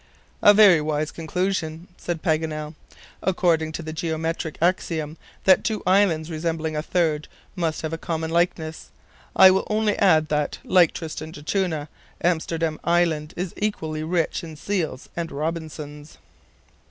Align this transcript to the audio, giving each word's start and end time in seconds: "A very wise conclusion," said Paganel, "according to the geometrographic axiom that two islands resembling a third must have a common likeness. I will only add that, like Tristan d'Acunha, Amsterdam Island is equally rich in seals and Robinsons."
"A 0.41 0.51
very 0.51 0.81
wise 0.81 1.11
conclusion," 1.11 1.87
said 1.95 2.23
Paganel, 2.23 2.73
"according 3.21 3.71
to 3.73 3.83
the 3.83 3.93
geometrographic 3.93 4.55
axiom 4.59 5.15
that 5.43 5.63
two 5.63 5.83
islands 5.85 6.31
resembling 6.31 6.75
a 6.75 6.81
third 6.81 7.27
must 7.55 7.83
have 7.83 7.93
a 7.93 7.99
common 7.99 8.31
likeness. 8.31 8.89
I 9.35 9.51
will 9.51 9.67
only 9.69 9.95
add 9.99 10.29
that, 10.29 10.57
like 10.63 10.93
Tristan 10.95 11.29
d'Acunha, 11.29 11.87
Amsterdam 12.19 12.79
Island 12.83 13.35
is 13.37 13.53
equally 13.55 14.01
rich 14.01 14.43
in 14.43 14.55
seals 14.55 15.07
and 15.15 15.31
Robinsons." 15.31 16.17